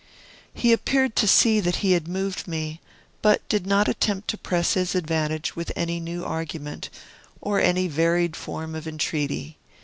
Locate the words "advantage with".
4.95-5.71